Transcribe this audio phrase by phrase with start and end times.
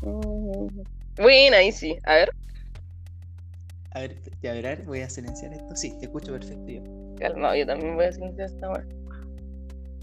[0.00, 1.96] Buena, ahí sí.
[2.04, 2.30] A ver.
[3.92, 5.74] A ver, verás, voy a silenciar esto.
[5.74, 6.82] Sí, te escucho perfecto yo.
[7.18, 8.86] Calmado, yo también voy a silenciar esta hora.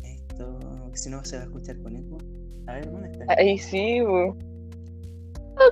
[0.04, 0.60] Esto,
[0.94, 2.18] si no se va a escuchar con eco.
[2.68, 3.26] A ver, ¿dónde está?
[3.38, 4.02] Ahí sí.
[4.02, 4.36] Oh,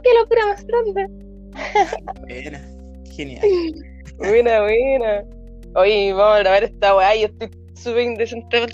[0.02, 1.08] qué locura más grande.
[2.22, 2.62] Buena,
[3.12, 3.46] genial.
[4.18, 5.24] buena, buena.
[5.76, 8.66] Oye, vamos a grabar esta weá, yo estoy súper indecente.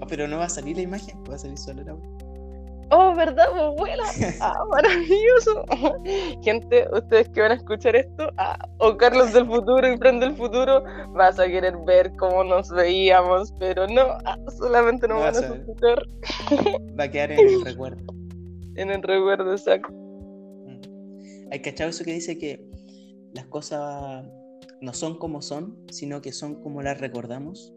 [0.00, 1.94] oh, pero no va a salir la imagen, va a salir solo la
[2.94, 3.46] Oh, ¿verdad?
[3.50, 4.04] Pues vuela.
[4.40, 5.64] Ah, maravilloso.
[6.42, 10.36] Gente, ustedes que van a escuchar esto, ah, o Carlos del futuro y Fran del
[10.36, 10.84] futuro,
[11.14, 16.06] vas a querer ver cómo nos veíamos, pero no, ah, solamente nos van a escuchar.
[16.98, 18.02] Va a quedar en el recuerdo.
[18.76, 19.92] En el recuerdo, exacto.
[19.92, 20.80] Mm.
[21.50, 22.62] Hay cachado eso que dice que
[23.32, 24.24] las cosas
[24.80, 27.72] no son como son, sino que son como las recordamos.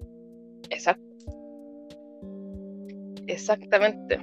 [0.70, 1.04] Exacto.
[3.28, 4.20] Exactamente.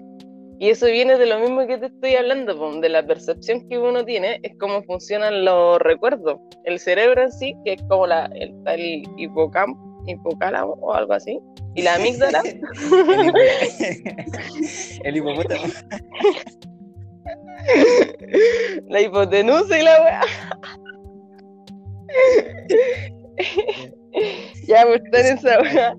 [0.62, 4.04] Y eso viene de lo mismo que te estoy hablando, de la percepción que uno
[4.04, 6.38] tiene, es cómo funcionan los recuerdos.
[6.62, 11.40] El cerebro en sí, que es como la, el, el hipocampo, hipocálamo o algo así,
[11.74, 12.44] y la amígdala.
[15.02, 15.64] el hipopótamo.
[18.88, 20.20] la hipotenusa y la weá.
[24.68, 25.96] ya, pues estar en esa weá.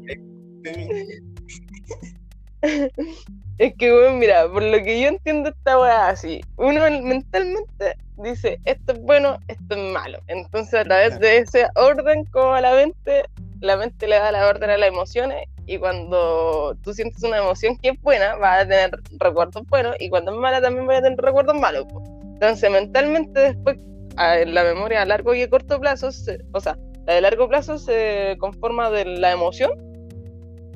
[3.63, 8.59] Es que, bueno, mira, por lo que yo entiendo esta weá así, uno mentalmente dice,
[8.65, 10.19] esto es bueno, esto es malo.
[10.27, 13.23] Entonces, a través de ese orden como a la mente,
[13.61, 17.77] la mente le da la orden a las emociones y cuando tú sientes una emoción
[17.77, 21.03] que es buena, vas a tener recuerdos buenos y cuando es mala también vas a
[21.03, 21.85] tener recuerdos malos.
[22.33, 23.77] Entonces, mentalmente después,
[24.17, 26.09] en la memoria a largo y a corto plazo,
[26.51, 26.77] o sea,
[27.07, 29.71] la de largo plazo se conforma de la emoción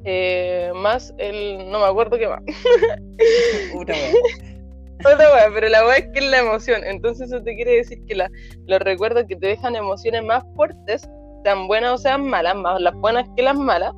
[0.10, 1.70] eh, más el.
[1.70, 2.42] No me acuerdo qué más.
[3.76, 3.94] Una
[5.00, 6.82] Otra wea, pero la wea es que es la emoción.
[6.86, 8.30] Entonces, eso te quiere decir que la,
[8.66, 11.08] los recuerdos que te dejan emociones más fuertes,
[11.44, 13.94] sean buenas o sean malas, más las buenas que las malas,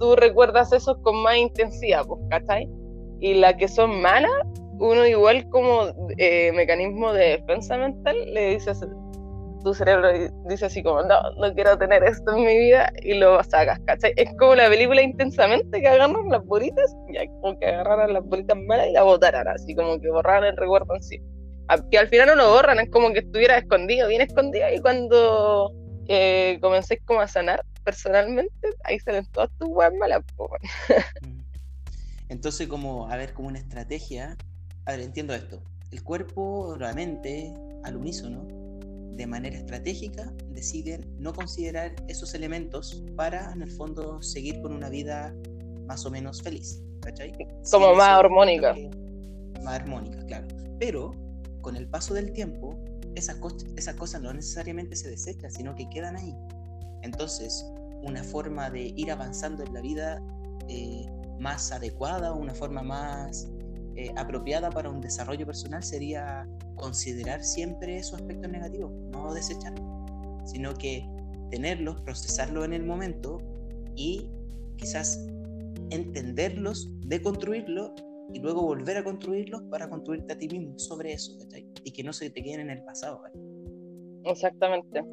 [0.00, 2.68] tú recuerdas eso con más intensidad, pues, ¿cachai?
[3.20, 4.32] Y las que son malas,
[4.80, 5.86] uno igual como
[6.18, 8.72] eh, mecanismo de defensa mental le dice
[9.64, 10.10] tu cerebro
[10.46, 14.12] dice así como, no, no quiero tener esto en mi vida y lo sacas, ¿cachai?
[14.16, 18.56] Es como la película intensamente que agarran las bolitas, ya como que agarraran las bolitas
[18.56, 21.20] malas y la botaran, así como que borraran el recuerdo en sí.
[21.90, 25.72] Que al final no lo borran, es como que estuviera escondido, bien escondido, y cuando
[26.08, 30.22] eh, comencé como a sanar personalmente, ahí salen todas tus weas malas.
[31.22, 31.40] Mm.
[32.28, 34.36] Entonces, como, a ver, como una estrategia,
[34.86, 35.62] a ver, entiendo esto.
[35.90, 37.54] El cuerpo, la mente,
[37.84, 38.63] al unísono,
[39.16, 44.88] de manera estratégica deciden no considerar esos elementos para, en el fondo, seguir con una
[44.88, 45.34] vida
[45.86, 46.84] más o menos feliz.
[47.04, 47.32] ¿cachai?
[47.70, 48.74] Como más armónica.
[49.62, 50.48] más armónica, claro.
[50.78, 51.14] Pero
[51.60, 52.76] con el paso del tiempo,
[53.14, 53.36] esas,
[53.76, 56.34] esas cosas no necesariamente se desechan, sino que quedan ahí.
[57.02, 57.64] Entonces,
[58.02, 60.22] una forma de ir avanzando en la vida
[60.68, 61.06] eh,
[61.38, 63.48] más adecuada, una forma más
[63.96, 69.84] eh, apropiada para un desarrollo personal sería considerar siempre esos aspectos negativos, no desecharlos,
[70.50, 71.08] sino que
[71.50, 73.38] tenerlos, procesarlos en el momento
[73.94, 74.30] y
[74.76, 75.24] quizás
[75.90, 77.92] entenderlos, deconstruirlos
[78.32, 81.36] y luego volver a construirlos para construirte a ti mismo sobre eso,
[81.84, 83.22] Y que no se te queden en el pasado.
[84.24, 85.04] Exactamente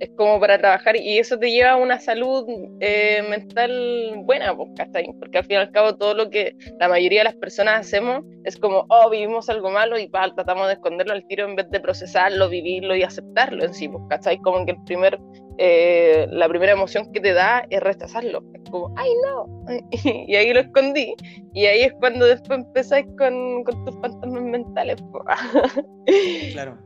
[0.00, 2.46] es como para trabajar y eso te lleva a una salud
[2.80, 7.24] eh, mental buena, Porque al fin y al cabo todo lo que la mayoría de
[7.24, 11.46] las personas hacemos es como, oh, vivimos algo malo y tratamos de esconderlo al tiro
[11.46, 14.38] en vez de procesarlo, vivirlo y aceptarlo en sí, ¿cachai?
[14.38, 15.18] Como que el primer,
[15.58, 18.42] eh, la primera emoción que te da es rechazarlo.
[18.54, 19.64] Es como, ay, no.
[20.26, 21.14] y ahí lo escondí.
[21.52, 24.96] Y ahí es cuando después empezáis con, con tus fantasmas mentales.
[25.12, 25.82] Pues.
[26.52, 26.78] claro.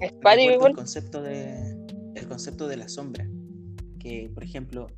[0.00, 1.75] Es el concepto de
[2.16, 3.28] el concepto de la sombra.
[3.98, 4.88] Que, por ejemplo,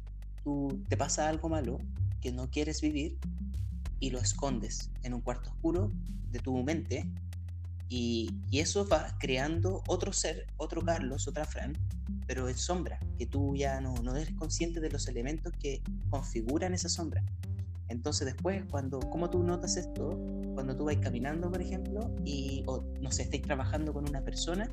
[0.44, 1.78] tú te pasa algo malo
[2.20, 3.18] que no quieres vivir
[4.00, 5.90] y lo escondes en un cuarto oscuro
[6.30, 7.08] de tu mente
[7.88, 11.72] y, eso va creando otro ser, otro Carlos, otra Fran,
[12.26, 15.80] pero en sombra, que tú ya no, no eres consciente de los elementos que
[16.10, 17.24] configuran esa sombra.
[17.88, 20.18] Entonces después, cuando, ¿cómo tú notas esto?
[20.54, 24.68] Cuando tú vas caminando, por ejemplo, y, o no sé, estáis trabajando con una persona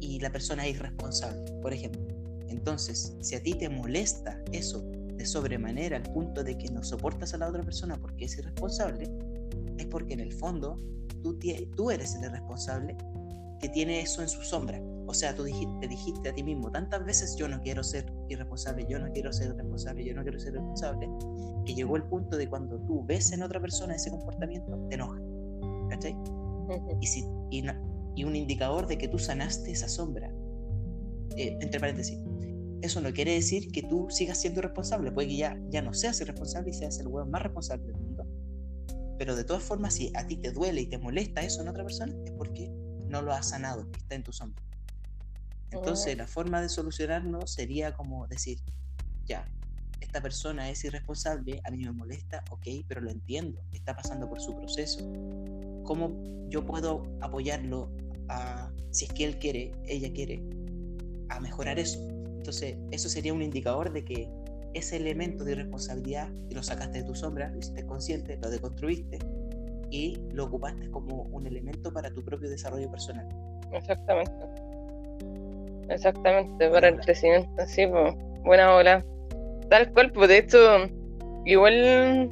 [0.00, 2.02] y la persona es irresponsable, por ejemplo.
[2.48, 4.82] Entonces, si a ti te molesta eso
[5.16, 9.10] de sobremanera al punto de que no soportas a la otra persona porque es irresponsable,
[9.76, 10.76] es porque en el fondo
[11.22, 11.38] tú,
[11.76, 12.96] tú eres el irresponsable
[13.60, 14.80] que tiene eso en su sombra.
[15.06, 18.06] O sea, tú dijiste, te dijiste a ti mismo tantas veces yo no quiero ser
[18.28, 21.08] irresponsable, yo no quiero ser irresponsable, yo no quiero ser irresponsable,
[21.64, 25.18] que llegó el punto de cuando tú ves en otra persona ese comportamiento, te enoja
[25.88, 26.14] ¿cachai?
[27.00, 27.62] y, si, y,
[28.18, 30.32] y, un indicador de que tú sanaste esa sombra.
[31.36, 32.18] Eh, entre paréntesis,
[32.82, 36.20] eso no quiere decir que tú sigas siendo responsable, puede que ya, ya no seas
[36.20, 38.26] el responsable y seas el huevo más responsable del mundo.
[39.18, 41.82] Pero de todas formas, si a ti te duele y te molesta eso en otra
[41.84, 42.70] persona, es porque
[43.08, 44.62] no lo has sanado, está en tu sombra.
[45.70, 48.60] Entonces, la forma de solucionarlo sería como decir,
[49.26, 49.46] ya,
[50.00, 54.40] esta persona es irresponsable, a mí me molesta, ok, pero lo entiendo, está pasando por
[54.40, 55.00] su proceso.
[55.84, 57.90] ¿Cómo yo puedo apoyarlo
[58.28, 60.42] a, si es que él quiere, ella quiere,
[61.28, 61.98] a mejorar eso?
[62.36, 64.28] Entonces, eso sería un indicador de que
[64.74, 69.18] ese elemento de irresponsabilidad lo sacaste de tu sombra, lo hiciste consciente, lo deconstruiste
[69.90, 73.28] y lo ocupaste como un elemento para tu propio desarrollo personal.
[73.72, 74.32] Exactamente.
[75.88, 77.50] Exactamente, para el crecimiento.
[77.66, 78.14] Sí, pues,
[78.44, 79.04] buena ola.
[79.70, 80.58] Tal cual, pues de hecho,
[81.44, 82.30] igual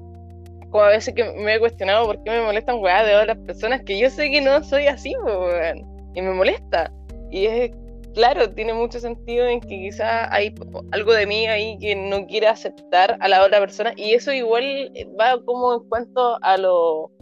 [0.71, 3.83] como a veces que me he cuestionado por qué me molestan weá de otras personas
[3.83, 5.75] que yo sé que no soy así, pues,
[6.15, 6.93] y me molesta.
[7.31, 7.71] Y es
[8.17, 10.55] claro, tiene mucho sentido en que quizá hay
[10.93, 14.91] algo de mí ahí que no quiere aceptar a la otra persona y eso igual
[15.21, 17.13] va como en cuanto a lo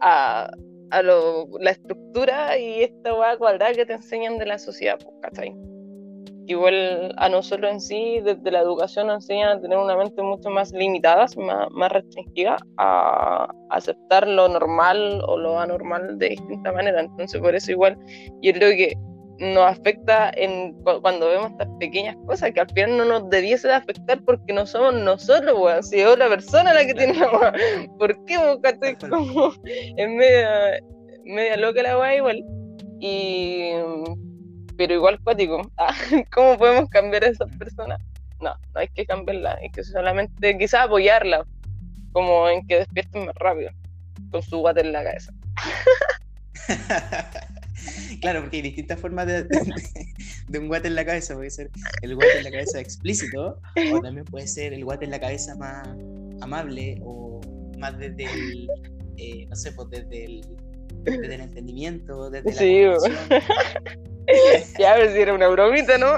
[0.00, 0.50] a,
[0.90, 5.56] a lo, la estructura y esta hueá cuadrada que te enseñan de la sociedad, ¿cachai?
[6.52, 10.50] Igual a nosotros en sí, desde la educación nos enseñan a tener una mente mucho
[10.50, 17.00] más limitada, más, más restringida, a aceptar lo normal o lo anormal de distinta manera.
[17.00, 17.98] Entonces, por eso igual
[18.42, 18.94] yo creo que
[19.38, 23.74] nos afecta en cuando vemos estas pequeñas cosas que al final no nos debiese de
[23.74, 27.52] afectar porque no somos nosotros, weón, si es otra persona la que tiene la
[27.98, 28.60] ¿Por qué, weón?
[29.10, 29.52] Como
[29.96, 30.80] es media,
[31.24, 32.44] media loca la weá igual.
[33.00, 33.70] Y
[34.78, 35.70] pero igual cuático.
[35.76, 35.94] Ah,
[36.32, 38.00] ¿Cómo podemos cambiar a esas personas?
[38.40, 41.44] No, no hay que cambiarla, hay que solamente quizás apoyarla,
[42.12, 43.70] como en que despierten más rápido,
[44.30, 45.32] con su guate en la cabeza.
[48.20, 49.44] claro, porque hay distintas formas de,
[50.48, 51.34] de, un guate en la cabeza.
[51.34, 51.70] Puede ser
[52.02, 53.60] el guate en la cabeza explícito,
[53.92, 55.88] o también puede ser el guate en la cabeza más
[56.40, 57.40] amable, o
[57.78, 58.68] más desde el,
[59.16, 60.46] eh, no sé, pues desde el,
[61.02, 62.84] desde el entendimiento, desde la sí,
[64.78, 66.12] ya, a ver si era una bromita, ¿no?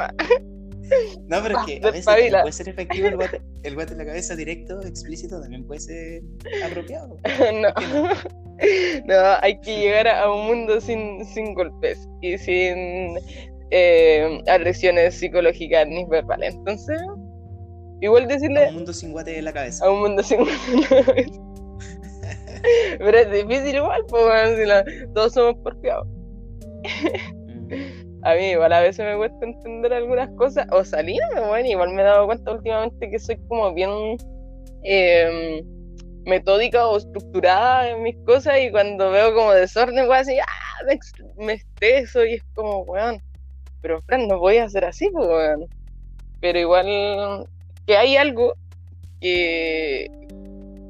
[1.29, 4.07] No, pero es que a veces puede ser efectivo el guate, el guate en la
[4.07, 6.23] cabeza directo, explícito, también puede ser
[6.65, 7.17] apropiado.
[7.55, 7.69] no.
[9.07, 13.19] no, hay que llegar a un mundo sin, sin golpes y sin
[13.71, 16.55] eh, agresiones psicológicas ni verbales.
[16.55, 17.01] Entonces,
[18.01, 18.67] igual decirle.
[18.67, 19.87] A un mundo sin guate en la cabeza.
[19.87, 21.41] A un mundo sin guate en la cabeza.
[22.99, 24.85] Pero es difícil igual, pues, si la,
[25.15, 26.07] todos somos porfiados.
[28.23, 32.03] A mí igual a veces me cuesta entender algunas cosas o salirme, bueno, igual me
[32.03, 33.91] he dado cuenta últimamente que soy como bien
[34.83, 35.65] em,
[36.25, 40.71] metódica o estructurada en mis cosas y cuando veo como desorden, voy así, ¡ah!
[40.87, 40.99] me,
[41.45, 43.23] me estreso y es como, weón,
[43.81, 45.67] pero Fran, no voy a hacer así, pues, weón.
[46.41, 47.47] Pero igual
[47.87, 48.55] que hay algo
[49.21, 50.11] que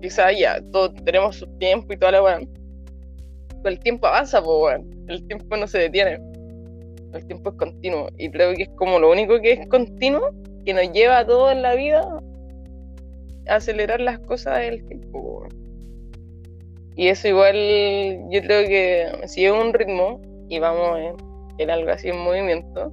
[0.01, 2.49] quizá ya todos tenemos su tiempo y toda la weón.
[3.65, 5.05] El tiempo avanza, pues, weón.
[5.09, 6.19] El tiempo no se detiene
[7.19, 10.31] el tiempo es continuo y creo que es como lo único que es continuo
[10.65, 12.01] que nos lleva a todo en la vida
[13.49, 15.47] a acelerar las cosas del tiempo.
[16.97, 17.57] Y eso igual
[18.31, 20.99] yo creo que si es un ritmo y vamos
[21.59, 22.93] en, algo así en movimiento,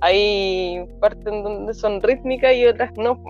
[0.00, 3.22] hay partes en donde son rítmicas y otras no.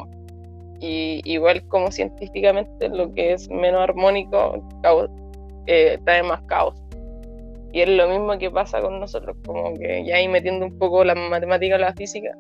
[0.81, 4.65] Y igual como científicamente lo que es menos armónico
[5.67, 6.75] eh, trae más caos.
[7.73, 11.05] Y es lo mismo que pasa con nosotros, como que ya ahí metiendo un poco
[11.05, 12.37] la matemática la física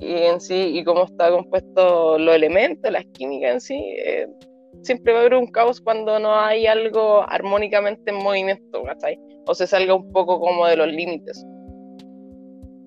[0.00, 4.28] y en sí, y cómo está compuesto los elementos, las químicas en sí, eh,
[4.82, 9.18] siempre va a haber un caos cuando no hay algo armónicamente en movimiento, ¿cachai?
[9.46, 11.44] O se salga un poco como de los límites.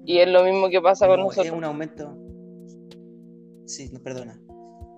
[0.05, 1.47] Y es lo mismo que pasa con nosotros.
[1.47, 2.15] Es un aumento.
[3.65, 4.39] Sí, no, perdona.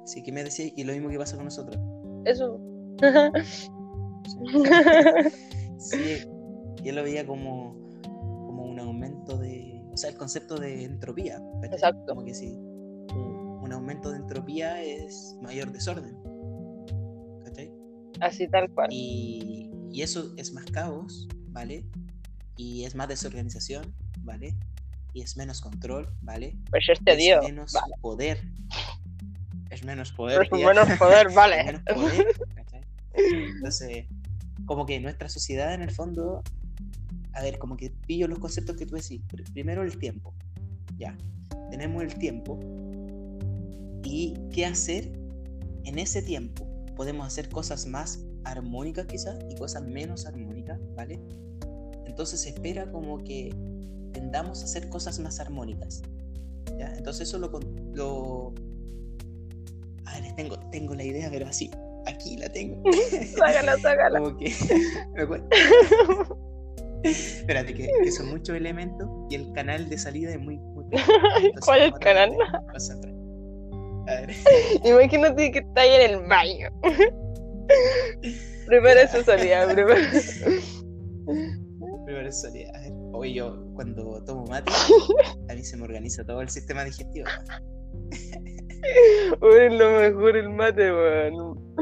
[0.05, 1.77] Sí, que me decía, y lo mismo que pasa con nosotros.
[2.25, 2.59] Eso.
[5.77, 6.27] sí,
[6.83, 11.41] yo lo veía como, como un aumento de, o sea, el concepto de entropía.
[11.63, 12.05] Exacto.
[12.07, 16.17] Como que si un aumento de entropía es mayor desorden.
[17.43, 17.71] ¿Cachai?
[18.19, 18.89] Así tal cual.
[18.91, 21.85] Y, y eso es más caos, ¿vale?
[22.57, 24.55] Y es más desorganización, ¿vale?
[25.13, 26.55] Y es menos control, ¿vale?
[26.69, 28.39] Pues este es menos poder.
[29.69, 30.43] Es menos poder.
[30.43, 31.63] Es menos poder, vale.
[31.63, 32.27] menos poder,
[33.13, 34.05] Entonces,
[34.65, 36.43] como que nuestra sociedad en el fondo
[37.33, 39.21] a ver, como que pillo los conceptos que tú decís.
[39.53, 40.33] Primero el tiempo.
[40.97, 41.17] Ya,
[41.69, 42.59] tenemos el tiempo.
[44.03, 45.11] ¿Y qué hacer
[45.85, 46.67] en ese tiempo?
[46.95, 50.79] Podemos hacer cosas más armónicas quizás y cosas menos armónicas.
[50.95, 51.19] ¿vale?
[52.05, 53.55] Entonces se espera como que
[54.11, 56.01] tendamos a hacer cosas más armónicas.
[56.77, 56.93] ¿ya?
[56.95, 57.49] Entonces eso lo,
[57.93, 58.53] lo...
[60.05, 61.71] A ver, tengo, tengo la idea, pero así,
[62.05, 62.83] aquí la tengo.
[63.37, 64.19] sácala, sácala.
[64.19, 64.53] Como que...
[67.03, 70.57] Espérate, que, que, son muchos elementos y el canal de salida es muy...
[70.57, 70.85] muy
[71.65, 72.31] ¿Cuál es el canal?
[74.07, 74.35] A ver.
[74.85, 76.69] Imagínate que está ahí en el baño.
[78.67, 80.01] primero eso salida, primero.
[82.05, 82.71] primero eso salida.
[82.75, 84.71] A ver, hoy yo cuando tomo mate,
[85.49, 87.27] a mí se me organiza todo el sistema digestivo.
[89.41, 91.75] Uy, es lo mejor el mate, weón.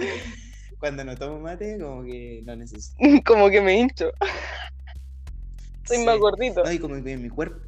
[0.80, 2.96] Cuando no tomo mate, como que no necesito.
[3.26, 4.12] como que me hincho.
[5.90, 6.64] Soy más gordito.
[6.64, 7.60] No, y como que mi cuerpo,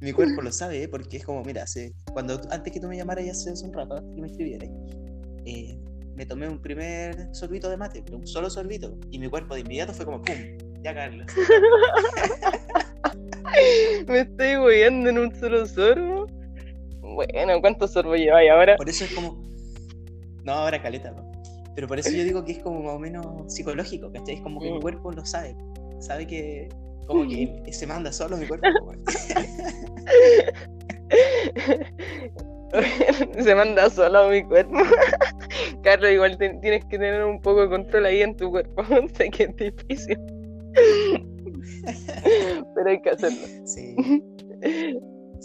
[0.00, 0.88] mi cuerpo lo sabe, ¿eh?
[0.88, 3.96] porque es como, mira, hace, cuando antes que tú me llamaras ya hace un rato,
[3.96, 4.68] antes que me escribieras,
[5.46, 5.78] eh,
[6.14, 9.94] me tomé un primer sorbito de mate, un solo sorbito, y mi cuerpo de inmediato
[9.94, 10.34] fue como, ¡pum!
[10.82, 11.26] Ya, Carlos.
[14.06, 16.26] me estoy huyendo en un solo sorbo.
[17.00, 18.76] Bueno, ¿cuántos sorbos lleváis ahora?
[18.76, 19.42] Por eso es como.
[20.44, 21.32] No, ahora caleta, ¿no?
[21.74, 24.34] Pero por eso yo digo que es como más o menos psicológico, ¿cachai?
[24.34, 24.82] Es como que mi mm.
[24.82, 25.56] cuerpo lo sabe.
[26.00, 26.68] Sabe que
[27.06, 28.68] como que se manda solo mi cuerpo.
[33.42, 34.74] se manda solo mi cuerpo.
[35.82, 38.82] Carlos, igual tienes que tener un poco de control ahí en tu cuerpo.
[39.16, 40.18] sé que es difícil.
[42.74, 43.38] Pero hay que hacerlo.
[43.64, 43.94] Sí.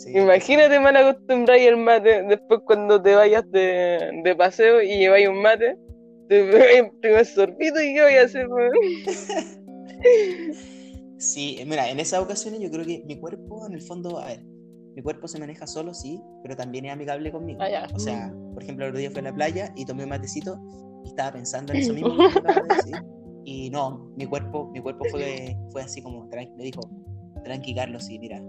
[0.07, 5.41] Imagínate mal acostumbrar el mate después cuando te vayas de, de paseo y lleváis un
[5.41, 5.75] mate,
[6.29, 8.47] te el primer sorbito y qué voy a hacer,
[11.19, 14.43] Sí, mira, en esas ocasiones yo creo que mi cuerpo, en el fondo, a ver,
[14.95, 17.61] mi cuerpo se maneja solo, sí, pero también es amigable conmigo.
[17.61, 20.09] Ah, o sea, por ejemplo, el otro día fui a la playa y tomé un
[20.09, 20.57] matecito
[21.03, 22.15] y estaba pensando en eso mismo
[23.45, 26.81] Y no, mi cuerpo, mi cuerpo fue, fue así como, me dijo,
[27.43, 28.41] tranqui Carlos, sí, mira,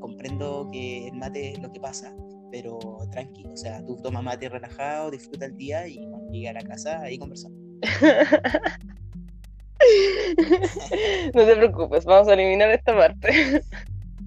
[0.00, 2.14] comprendo que el mate es lo que pasa,
[2.50, 2.78] pero
[3.10, 6.62] tranqui, o sea, tú tomas mate relajado, disfruta el día y cuando llegue a la
[6.62, 7.58] casa ahí conversamos.
[11.34, 13.62] no te preocupes, vamos a eliminar esta parte.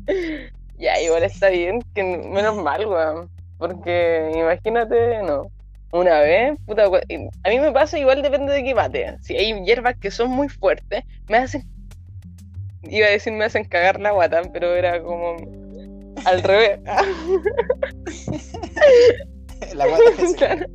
[0.78, 3.30] ya, igual está bien, que menos mal, weón.
[3.58, 5.50] Porque imagínate, no.
[5.92, 9.16] Una vez, puta, a mí me pasa igual depende de qué mate.
[9.22, 11.64] Si hay hierbas que son muy fuertes, me hacen.
[12.84, 15.38] Iba a decir me hacen cagar la guata, pero era como
[16.26, 16.82] al revés.
[19.74, 20.68] la guata.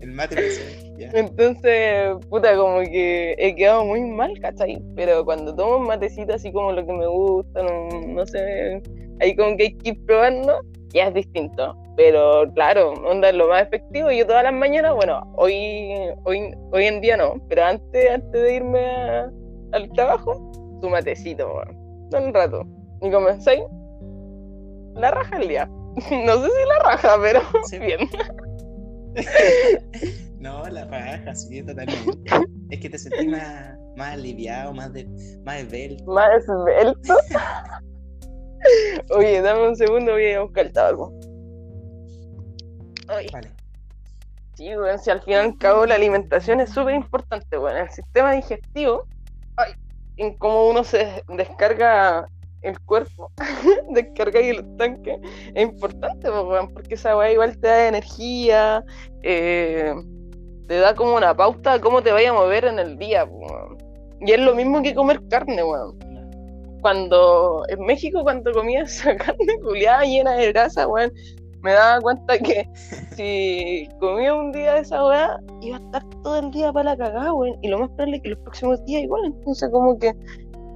[0.00, 4.82] El mate Entonces, puta, como que he quedado muy mal, ¿cachai?
[4.94, 8.82] Pero cuando tomo un matecito así como lo que me gusta, no, sé,
[9.20, 10.60] ahí como que hay que ir probando,
[10.92, 11.76] ya es distinto.
[11.96, 14.10] Pero claro, onda lo más efectivo.
[14.10, 15.90] Yo todas las mañanas, bueno, hoy,
[16.24, 18.86] hoy, hoy en día no, pero antes, antes de irme
[19.72, 20.50] al trabajo,
[20.80, 21.72] tu matecito, bueno,
[22.26, 22.66] un rato.
[23.02, 23.62] Y comenzáis
[24.94, 25.70] la raja el día.
[26.10, 27.40] No sé si la raja, pero
[27.80, 28.08] bien.
[30.46, 32.30] no, la raja, sí, totalmente.
[32.70, 35.04] Es que te sentís más, más aliviado, más, de,
[35.44, 36.04] más esbelto.
[36.04, 37.14] Más esbelto.
[39.10, 41.12] Oye, dame un segundo, voy a buscar el tabaco.
[43.06, 43.28] Vale.
[44.54, 47.90] Sí, bueno, si al fin y al cabo la alimentación es súper importante, bueno, el
[47.90, 49.04] sistema digestivo,
[49.56, 49.72] ay,
[50.16, 52.26] en cómo uno se descarga
[52.62, 53.30] el cuerpo,
[53.90, 55.20] descarga y el tanque,
[55.54, 56.28] es importante,
[56.72, 58.82] porque esa weá igual te da energía,
[59.22, 59.94] eh,
[60.66, 63.28] te da como una pauta de cómo te vaya a mover en el día.
[64.20, 65.98] Y es lo mismo que comer carne, weón.
[66.80, 71.12] Cuando en México, cuando comía esa carne culiada llena de grasa, weón,
[71.62, 72.68] me daba cuenta que
[73.16, 77.32] si comía un día esa weá, iba a estar todo el día para la cagada,
[77.32, 77.58] weón.
[77.62, 79.24] Y lo más probable es que los próximos días igual.
[79.26, 80.12] Entonces, como que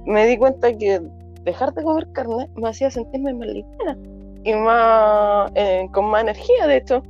[0.05, 1.01] me di cuenta que
[1.43, 3.97] dejar de comer carne me hacía sentirme más ligera
[4.43, 7.03] y más eh, con más energía, de hecho.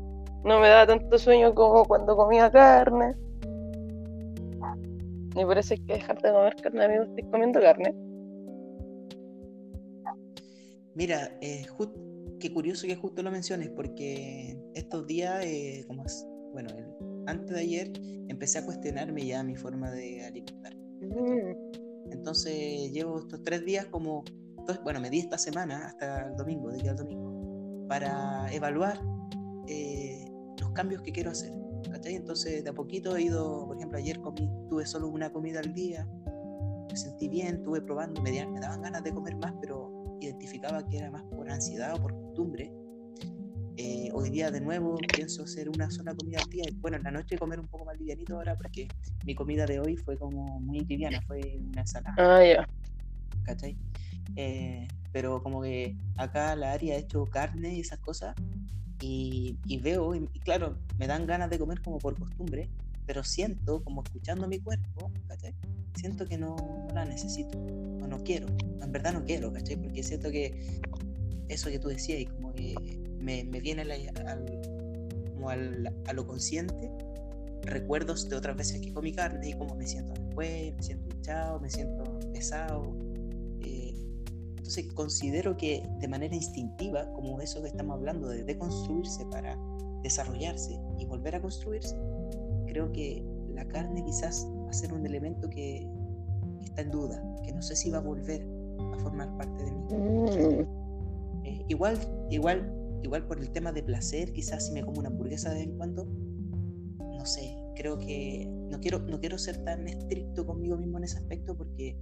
[0.44, 3.16] No me daba tanto sueño como cuando comía carne.
[5.36, 7.04] Y por eso hay que dejar de comer carne, amigo.
[7.04, 7.96] Estoy comiendo carne.
[10.94, 11.66] Mira, eh,
[12.40, 16.70] qué curioso que justo lo menciones, porque estos días, eh, como es, bueno,
[17.28, 17.92] antes de ayer,
[18.28, 20.76] empecé a cuestionarme ya mi forma de alimentar.
[20.76, 22.12] Mm.
[22.12, 24.24] Entonces llevo estos tres días como,
[24.84, 29.00] bueno, me di esta semana hasta el domingo, de aquí al domingo, para evaluar
[29.68, 30.11] eh,
[30.72, 31.52] los cambios que quiero hacer.
[32.06, 35.74] Entonces de a poquito he ido, por ejemplo, ayer comí, tuve solo una comida al
[35.74, 36.08] día,
[36.90, 40.98] me sentí bien, estuve probando, me, me daban ganas de comer más, pero identificaba que
[40.98, 42.72] era más por ansiedad o por costumbre.
[43.78, 47.04] eh, hoy día de nuevo pienso hacer una sola comida al día y bueno, en
[47.04, 48.88] la noche comer un poco más livianito ahora porque
[49.26, 51.40] mi comida de hoy fue como muy liviana, fue
[51.72, 52.16] una ensalada.
[52.18, 52.68] Ah, ya.
[53.44, 53.78] ¿Cachai?
[54.36, 58.36] Eh, pero como que acá la área ha hecho carne y esas cosas
[59.02, 62.70] y, veo, y, claro, me dan ganas de comer como por costumbre,
[63.06, 65.56] pero siento, como escuchando mi cuerpo, ¿cachai?
[65.96, 66.56] Siento que no,
[66.94, 68.48] la necesito, o no quiero,
[68.82, 69.78] en verdad no quiero, ¿cachai?
[69.78, 70.80] Porque siento que
[71.50, 72.76] eso que tú decías, y como que
[73.20, 73.84] me, viene
[75.34, 76.92] como a lo consciente
[77.64, 81.60] recuerdos de otras veces que comí carne y cómo me siento después, me siento hinchado,
[81.60, 82.04] me siento
[82.34, 82.96] pesado.
[84.72, 89.58] Entonces considero que de manera instintiva, como eso que estamos hablando de deconstruirse para
[90.02, 91.96] desarrollarse y volver a construirse,
[92.68, 93.22] creo que
[93.54, 95.86] la carne quizás va a ser un elemento que
[96.62, 98.48] está en duda, que no sé si va a volver
[98.94, 99.84] a formar parte de mí.
[99.90, 101.46] Mm.
[101.46, 101.98] Eh, igual,
[102.30, 102.72] igual
[103.04, 105.78] igual por el tema de placer, quizás si me como una hamburguesa de vez en
[105.78, 111.06] cuando, no sé, creo que no quiero, no quiero ser tan estricto conmigo mismo en
[111.06, 111.98] ese aspecto porque,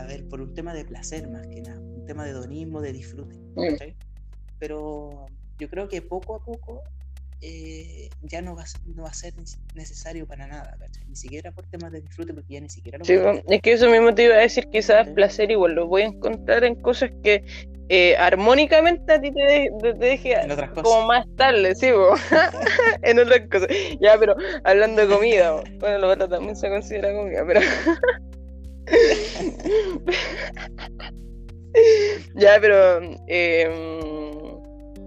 [0.00, 2.92] a ver, por un tema de placer más que nada, un tema de hedonismo, de
[2.92, 3.36] disfrute.
[3.54, 3.76] Mm.
[4.58, 5.26] Pero
[5.58, 6.82] yo creo que poco a poco
[7.42, 8.64] eh, ya no va,
[8.94, 9.32] no va a ser
[9.74, 10.76] necesario para nada,
[11.08, 13.14] Ni siquiera por temas de disfrute, porque ya ni siquiera lo Sí,
[13.48, 16.64] es que eso mismo te iba a decir, quizás placer igual lo voy a encontrar
[16.64, 17.42] en cosas que
[17.88, 20.36] eh, armónicamente a ti te, deje
[20.82, 21.88] como más tarde, sí,
[23.02, 23.68] en otras cosas.
[24.00, 27.60] Ya, pero hablando de comida, bueno, lo otro también se considera comida, pero.
[32.34, 34.60] ya, pero em,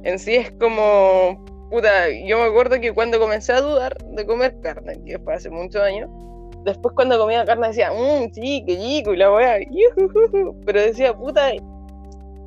[0.03, 1.43] en sí es como.
[1.69, 5.49] Puta, yo me acuerdo que cuando comencé a dudar de comer carne, que fue hace
[5.49, 6.07] muchos años,
[6.65, 9.57] después cuando comía carne decía, mmm, sí, qué chico, y la weá,
[10.65, 11.51] pero decía, puta,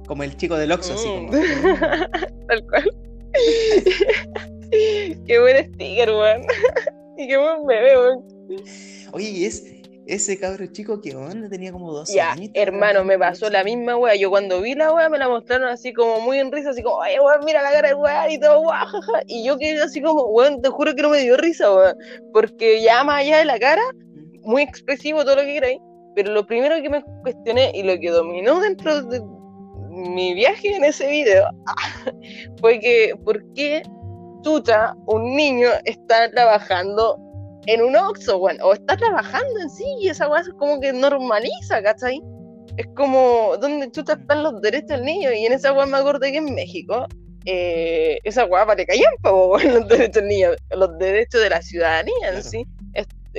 [0.07, 1.31] como el chico del Oxxo, así como.
[2.49, 2.91] Tal cual.
[5.27, 6.43] qué buen sticker, weón.
[7.19, 8.25] y qué buen bebé, weón.
[9.13, 9.65] Oye, ¿y es,
[10.07, 14.15] ese cabro chico que onda tenía como 12 ya, hermano, me pasó la misma weá.
[14.15, 17.03] Yo cuando vi la weá me la mostraron así como muy en risa, así como,
[17.03, 19.23] ay, weón, mira la cara de weá y todo, jajaja.
[19.27, 21.97] Y yo quedé así como, weón, te juro que no me dio risa, weón.
[22.33, 23.83] Porque ya más allá de la cara,
[24.43, 25.79] muy expresivo todo lo que queráis.
[26.15, 29.21] Pero lo primero que me cuestioné y lo que dominó dentro de,
[29.91, 31.49] mi viaje en ese video
[32.61, 33.83] fue que, ¿por qué
[34.43, 37.19] tuta un niño está trabajando
[37.67, 40.93] en un Oxxo, bueno, o está trabajando en sí, y esa weá es como que
[40.93, 42.21] normaliza, ¿cachai?
[42.77, 45.33] Es como, ¿dónde chuta están los derechos del niño?
[45.33, 47.07] Y en esa weá me acordé que en México,
[47.45, 49.31] eh, esa weá vale callampa,
[49.65, 52.67] los derechos del niño, los derechos de la ciudadanía en sí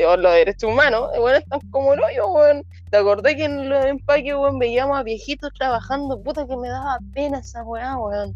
[0.06, 2.64] o los derechos humanos, bueno, están como el hoyo, weón.
[2.90, 6.22] ¿Te acordé que en los empaques, weón, veíamos a viejitos trabajando?
[6.22, 8.36] Puta que me daba pena esa weá, weón.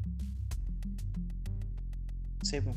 [2.42, 2.76] Sí, pues.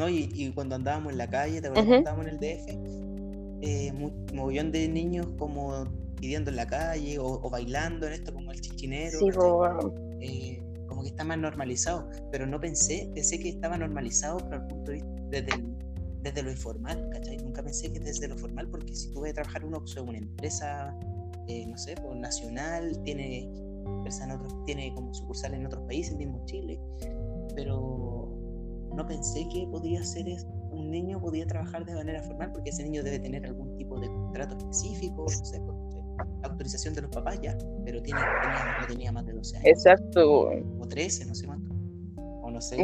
[0.00, 3.60] No, y, cuando andábamos en la calle, ¿te acuerdas cuando andábamos en el DF?
[3.60, 3.92] Eh,
[4.32, 5.84] mogollón de niños como
[6.18, 9.18] pidiendo en la calle o, bailando en esto como el chichinero.
[9.18, 9.92] Sí, weón.
[10.22, 14.90] Eh, como que está más normalizado, pero no pensé, pensé que estaba normalizado el punto
[14.90, 15.76] de vista desde el
[16.22, 17.36] desde lo informal, ¿cachai?
[17.38, 20.18] Nunca pensé que desde lo formal, porque si tú vas a trabajar uno, en una
[20.18, 20.94] empresa,
[21.46, 23.50] eh, no sé, pues, nacional, tiene
[23.84, 26.78] en otros, tiene como sucursales en otros países, mismo Chile,
[27.54, 28.39] pero
[28.94, 30.26] no pensé que podía ser
[30.70, 34.08] un niño podía trabajar de manera formal, porque ese niño debe tener algún tipo de
[34.08, 35.60] contrato específico, no sé,
[36.42, 39.68] autorización de los papás ya, pero tiene, no tenía más de 12 años.
[39.68, 40.50] Exacto.
[40.78, 41.80] O 13, no sé cuánto.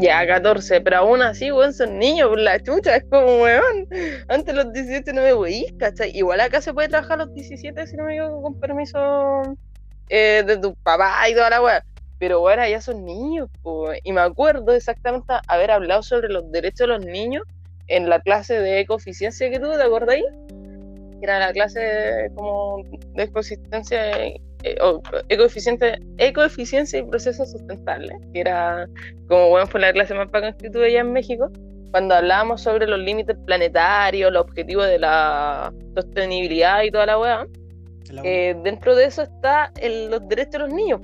[0.00, 3.88] Ya, 14, pero aún así, weón, son niños, por la chucha, es como, weón.
[4.28, 6.16] Antes los 17 no me weís, ¿cachai?
[6.16, 9.56] Igual acá se puede trabajar los 17, si no me equivoco, con permiso
[10.08, 11.84] eh, de tu papá y toda la weá.
[12.18, 14.00] Pero bueno, ya son niños, pues.
[14.04, 17.42] Y me acuerdo exactamente haber hablado sobre los derechos de los niños
[17.88, 20.24] en la clase de ecoeficiencia que tuve, ¿te acordáis?
[21.22, 22.82] Era la clase como
[23.14, 24.26] de ecoeficiencia
[24.66, 24.76] eh,
[25.28, 28.88] ecoeficiente, ecoeficiencia y procesos sustentables, que era
[29.28, 31.50] como bueno fue la clase más para que tuve allá en México,
[31.90, 37.46] cuando hablábamos sobre los límites planetarios, los objetivos de la sostenibilidad y toda la weá.
[38.24, 41.00] Eh, dentro de eso está los derechos de los niños,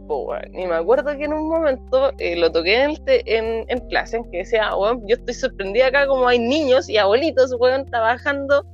[0.53, 4.39] y me acuerdo que en un momento eh, lo toqué en, en, en, clase, que
[4.39, 8.65] decía, yo estoy sorprendida acá como hay niños y abuelitos, weón, trabajando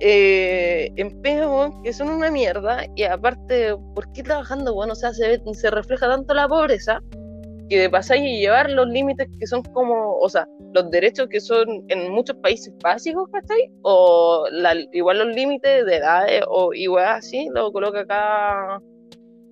[0.00, 2.84] eh, empeños que son una mierda.
[2.94, 4.74] Y aparte, ¿por qué trabajando?
[4.74, 7.00] Bueno, o sea, se, se refleja tanto la pobreza
[7.74, 11.40] que de pasar y llevar los límites que son como, o sea, los derechos que
[11.40, 13.68] son en muchos países básicos, ¿cachai?
[13.82, 14.46] O
[14.92, 18.80] igual los límites de edades o igual así, lo coloca cada,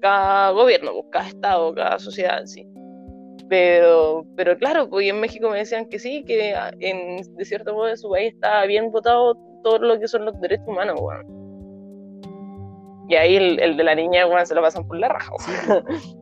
[0.00, 2.66] cada gobierno, pues, cada estado, cada sociedad en sí.
[3.48, 7.88] Pero, pero claro, pues en México me decían que sí, que en, de cierto modo
[7.88, 11.42] en su país estaba bien votado todo lo que son los derechos humanos, weón.
[13.08, 15.32] Y ahí el, de la niña, weón, se lo pasan por la raja,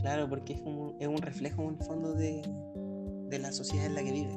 [0.00, 2.42] Claro, porque es un, es un reflejo en el fondo de,
[3.38, 4.36] la sociedad en la que vive.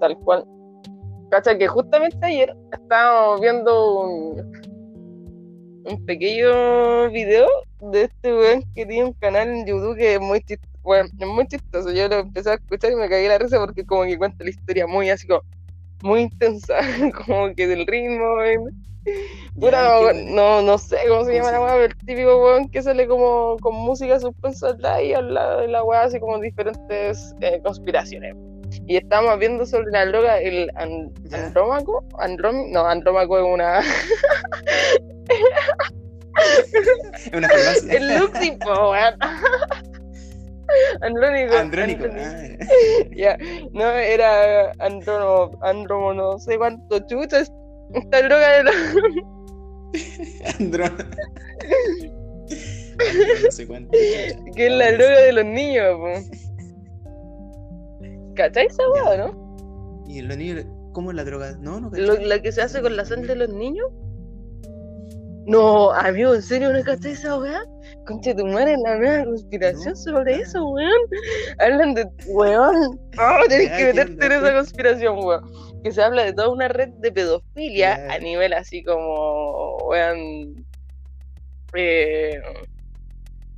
[0.00, 0.44] Tal cual.
[1.30, 4.60] Cacha que justamente ayer estábamos viendo un,
[6.06, 7.48] pequeño video
[7.80, 10.70] de este weón que tiene un canal en YouTube que es muy chistoso.
[10.82, 11.92] Bueno, es muy chistoso.
[11.92, 14.50] Yo lo empecé a escuchar y me caí la risa porque como que cuenta la
[14.50, 15.42] historia muy así como
[16.02, 16.74] muy intensa,
[17.26, 18.24] como que del ritmo.
[19.54, 23.74] No, no sé cómo se llama la weá, el típico weón que sale como con
[23.74, 28.34] música suspensa y al lado de la weá, así como diferentes eh, conspiraciones.
[28.86, 32.04] Y estábamos viendo sobre la droga, el andrómaco,
[32.68, 33.80] no, andrómaco es una.
[36.50, 37.48] es una.
[37.90, 39.14] El Luxipo, weón.
[41.02, 41.56] Andrónico.
[41.56, 42.04] Andrónico.
[42.12, 42.42] Ah.
[43.16, 43.36] ya,
[43.72, 47.50] no, era andrómo, andromo, no sé cuánto chuchas.
[47.94, 48.72] Esta droga de la.
[50.58, 50.96] andrómo.
[53.44, 53.90] no sé cuánto.
[54.54, 56.12] Que es la droga de los niños, po.
[58.34, 60.04] ¿Cachai esa weá, no?
[60.06, 61.56] ¿Y los niños, cómo es la droga?
[61.60, 63.86] No, no ¿La que se hace con la sangre de los niños?
[65.46, 67.62] No, amigo, ¿en serio no cachai esa weá?
[68.06, 71.00] Concha tu madre, la nueva conspiración sobre eso, weón.
[71.58, 73.00] Hablan de, weón.
[73.18, 75.82] Oh, tenés que meterte en esa conspiración, weón.
[75.82, 80.66] Que se habla de toda una red de pedofilia a nivel así como, weón,
[81.74, 82.40] eh,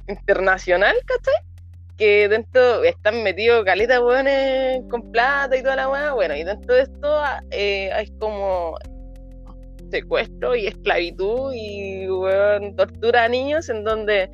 [0.09, 1.53] internacional, ¿cachai?
[1.97, 6.75] que dentro están metidos caletas weones con plata y toda la weá, bueno, y dentro
[6.75, 8.77] de esto eh, hay como
[9.93, 12.07] secuestro y esclavitud y
[12.77, 14.29] tortura a niños en donde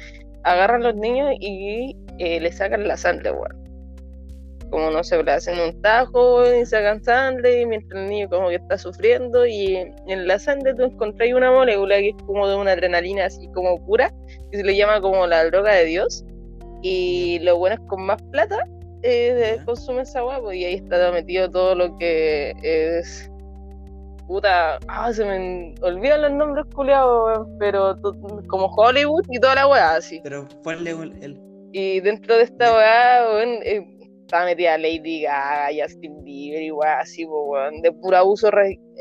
[0.44, 3.58] agarran a los niños y eh, le sacan la sangre, weón.
[4.70, 8.56] Como no se le hacen un tajo y sacan sangre mientras el niño como que
[8.56, 12.72] está sufriendo y en la sangre tú encontrás una molécula que es como de una
[12.72, 14.12] adrenalina así como pura,
[14.50, 16.24] que se le llama como la droga de Dios
[16.82, 18.62] y lo bueno es con más plata
[19.02, 23.30] eh, consume esa agua, pues, y ahí está metido todo lo que es.
[24.28, 27.96] Puta, ah, se me olvidan los nombres culiados, pero
[28.48, 30.20] como Hollywood y toda la weá, así.
[30.22, 31.40] Pero ponle el.
[31.72, 33.86] Y dentro de esta weá, eh,
[34.20, 38.50] está metida Lady Gaga, Justin Bieber y weá, así, pues, de puro abuso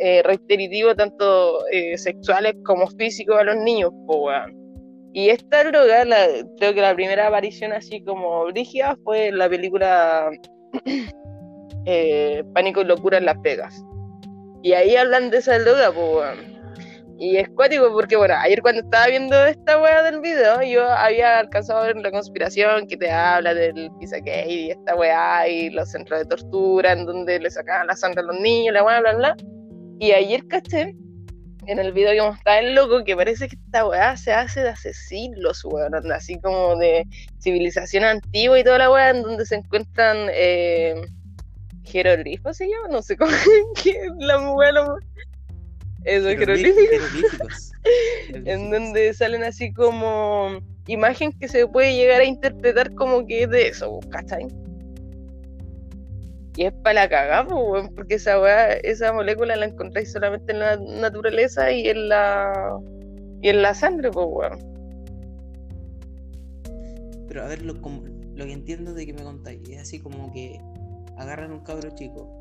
[0.01, 4.55] eh, reiterativo, tanto eh, sexuales como físicos a los niños, weón.
[5.11, 6.05] Y esta droga,
[6.57, 10.29] creo que la primera aparición así como brígida fue en la película
[11.85, 13.83] eh, Pánico y Locura en Las Vegas.
[14.61, 16.39] Y ahí hablan de esa droga, pues,
[17.19, 21.39] Y es cuático porque, bueno, ayer cuando estaba viendo esta weá del video, yo había
[21.39, 25.89] alcanzado a ver la conspiración que te habla del Pizzagate y esta weá y los
[25.89, 29.15] centros de tortura en donde le sacaban la sangre a los niños, la weá, bla,
[29.15, 29.35] bla.
[29.99, 30.95] Y ayer caché
[31.67, 34.69] en el video que mostraba el loco que parece que esta weá se hace de
[34.69, 37.05] hace siglos, weón, así como de
[37.39, 40.95] civilización antigua y toda la weá, en donde se encuentran eh,
[41.87, 42.89] jeroglifos, ¿se llama?
[42.89, 43.31] No sé cómo
[43.83, 44.71] que la weá,
[46.03, 47.71] eso, jeroglíficos.
[48.45, 53.49] en donde salen así como imagen que se puede llegar a interpretar como que es
[53.49, 54.47] de eso, ¿cachai?
[56.55, 57.47] Y es para la cagada,
[57.95, 62.79] porque esa weá, esa molécula la encontráis solamente en la naturaleza y en la
[63.41, 64.59] y en la sangre, pues weón.
[67.27, 70.59] Pero a ver, lo, lo que entiendo de que me contáis, es así como que
[71.17, 72.37] agarran un cabro chico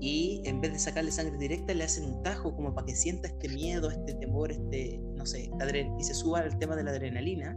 [0.00, 3.28] y en vez de sacarle sangre directa le hacen un tajo como para que sienta
[3.28, 5.50] este miedo, este temor, este, no sé,
[5.98, 7.56] y se suba al tema de la adrenalina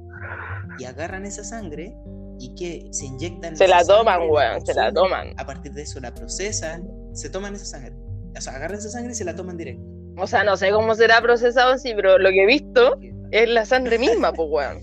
[0.80, 1.94] y agarran esa sangre
[2.40, 3.58] y que se inyectan.
[3.58, 5.34] Se la toman, weón, se la toman.
[5.38, 7.94] A partir de eso la procesan, se toman esa sangre.
[8.38, 9.84] O sea, agarran esa sangre y se la toman directo.
[10.18, 12.98] O sea, no sé cómo será procesado así, pero lo que he visto
[13.32, 14.82] es la sangre misma, pues, weón.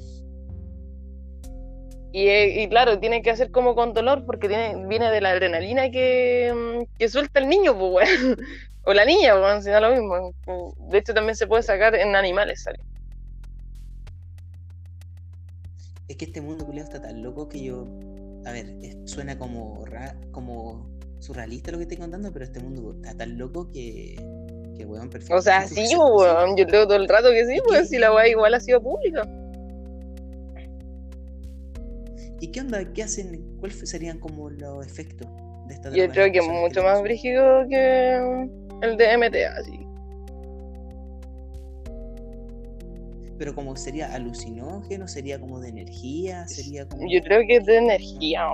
[2.17, 6.55] Y, claro, tiene que hacer como con dolor porque tiene, viene de la adrenalina que,
[6.55, 8.37] mm, que suelta el niño, pues, weón.
[8.87, 10.33] O la niña, weón, si no lo mismo.
[10.91, 12.79] De hecho, también se puede sacar en animales, ¿sale?
[16.07, 17.89] Es que este mundo culiado está tan loco que yo.
[18.45, 18.67] A ver,
[19.07, 19.85] suena como,
[20.31, 24.15] como surrealista lo que estoy contando, pero este mundo está tan loco que.
[24.77, 25.35] que weón, perfecto.
[25.35, 26.57] O sea, sí, weón.
[26.57, 29.27] Yo creo todo el rato que sí, pues si la weá igual ha sido pública.
[32.45, 32.85] ¿Y qué onda?
[32.93, 33.43] ¿Qué hacen?
[33.59, 35.27] ¿Cuáles serían como los efectos
[35.67, 38.17] de esta Yo creo que es mucho más brígido que
[38.83, 39.81] el de MTA, así.
[43.39, 47.09] pero como sería alucinógeno, sería como de energía, sería como...
[47.11, 48.47] Yo creo que es de energía,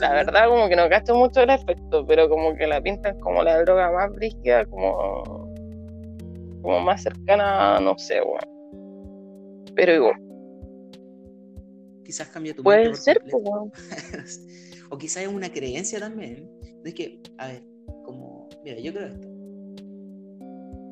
[0.00, 3.42] La verdad como que no gasto mucho el efecto, pero como que la pintan como
[3.42, 5.52] la droga más brígida, como
[6.62, 9.74] como más cercana, no sé, weón.
[9.76, 10.29] Pero igual.
[12.10, 14.44] Quizás cambia tu Puede ser, pues,
[14.90, 16.50] O quizás es una creencia también.
[16.84, 17.62] Es que, a ver,
[18.04, 19.28] como, mira, yo creo esto.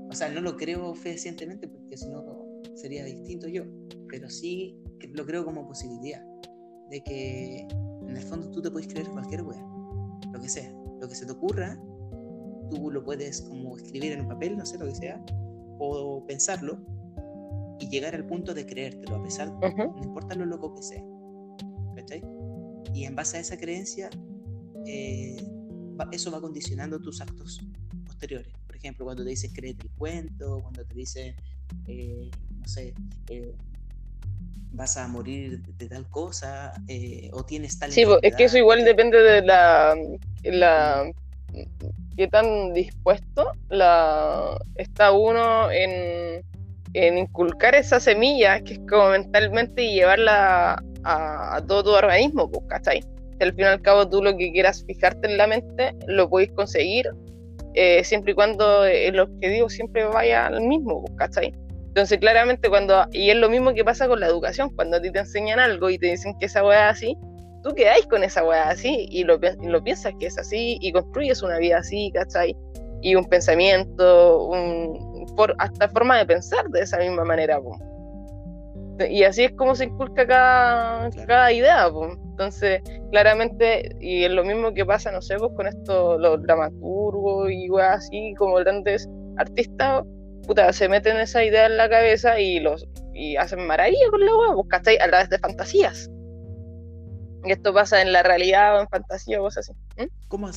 [0.09, 2.25] O sea, no lo creo fehacientemente porque si no
[2.77, 3.65] sería distinto yo.
[4.09, 4.81] Pero sí
[5.13, 6.25] lo creo como posibilidad.
[6.89, 7.67] De que
[8.07, 9.67] en el fondo tú te puedes creer cualquier wea.
[10.33, 10.73] Lo que sea.
[11.01, 11.83] Lo que se te ocurra,
[12.71, 15.21] tú lo puedes como escribir en un papel, no sé, lo que sea
[15.81, 16.79] o pensarlo
[17.81, 21.03] y llegar al punto de creértelo, a pesar, no importa lo loco que sea.
[21.95, 22.23] ¿Cachai?
[22.95, 24.11] Y en base a esa creencia,
[24.87, 25.37] eh,
[26.13, 27.61] eso va condicionando tus actos
[28.07, 28.53] posteriores.
[28.67, 31.37] Por ejemplo, cuando te dices créete el cuento, cuando te dice
[31.87, 32.95] eh, no sé,
[33.29, 33.55] eh,
[34.73, 36.73] vas a morir de tal cosa,
[37.33, 37.91] o tienes tal.
[37.91, 39.97] Sí, es que eso igual depende de la,
[40.45, 41.13] la
[42.17, 46.43] qué tan dispuesto la, está uno en,
[46.95, 53.03] inculcar esa semilla, que es como mentalmente y llevarla a, todo tu organismo, pues, ¿cachai?
[53.03, 56.29] Si al fin y al cabo tú lo que quieras fijarte en la mente, lo
[56.29, 57.09] podéis conseguir,
[57.75, 61.53] eh, siempre y cuando el objetivo siempre vaya al mismo, pues, ¿cachai?
[61.99, 63.07] Entonces, claramente, cuando.
[63.13, 65.91] Y es lo mismo que pasa con la educación, cuando a ti te enseñan algo
[65.91, 67.17] y te dicen que esa weá es así,
[67.65, 71.43] tú quedáis con esa weá así y lo, lo, piensas que es así y construyes
[71.43, 72.55] una vida así, ¿cachai?
[73.03, 77.61] Y un pensamiento, un, por, hasta forma de pensar de esa misma manera,
[79.09, 84.73] Y así es como se inculca cada, cada idea, Entonces, claramente, y es lo mismo
[84.73, 90.05] que pasa, no sé, pues con esto, los dramaturgos y weá así, como grandes artistas,
[90.47, 94.37] puta, se meten esa idea en la cabeza y los y hacen maravilla con la
[94.37, 94.97] weá, pues, ¿cachai?
[94.99, 96.09] A través de fantasías.
[97.45, 99.79] Y esto pasa en la realidad o en fantasía o cosas así.
[100.03, 100.29] ¿Mm?
[100.29, 100.49] ¿Cómo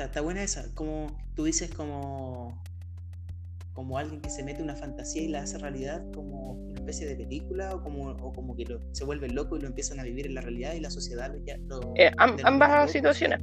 [0.00, 0.06] es?
[0.06, 0.74] Está, buena esa.
[0.74, 2.62] Como tú dices, como,
[3.72, 7.16] como alguien que se mete una fantasía y la hace realidad, como una especie de
[7.16, 10.34] película, o como, o como que se vuelve loco y lo empiezan a vivir en
[10.34, 11.56] la realidad y la sociedad ya
[11.96, 13.40] eh, ambas situaciones.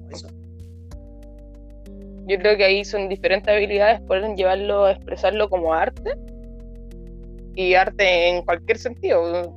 [2.30, 6.14] Yo creo que ahí son diferentes habilidades, pueden llevarlo a expresarlo como arte
[7.56, 9.56] y arte en cualquier sentido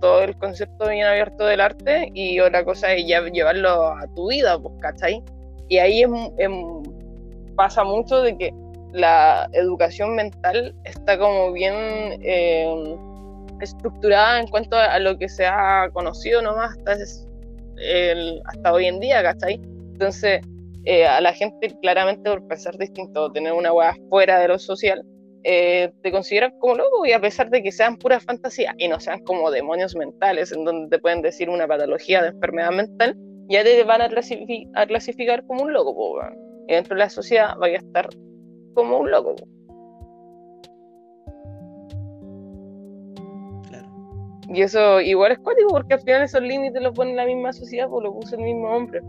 [0.00, 4.28] todo el concepto bien abierto del arte y otra cosa es ya llevarlo a tu
[4.28, 5.22] vida, pues, ¿cachai?
[5.70, 6.04] Y ahí
[7.56, 8.52] pasa mucho de que
[8.92, 11.74] la educación mental está como bien
[12.22, 12.96] eh,
[13.60, 16.96] estructurada en cuanto a, lo que se ha conocido nomás hasta,
[18.46, 19.60] hasta hoy en día, ¿cachai?
[19.92, 20.40] Entonces,
[20.86, 25.04] eh, a la gente claramente por pensar distinto, tener una hueá fuera de lo social,
[25.44, 28.98] eh, te consideran como loco y a pesar de que sean puras fantasías y no
[28.98, 33.16] sean como demonios mentales en donde te pueden decir una patología de enfermedad mental,
[33.50, 34.08] ya te van a,
[34.86, 36.18] clasificar como un loco,
[36.68, 38.08] y dentro de la sociedad vaya a estar
[38.74, 39.34] como un loco.
[44.52, 47.88] Y eso igual es cuático porque al final esos límites los pone la misma sociedad,
[47.88, 49.00] pues lo puso el mismo hombre.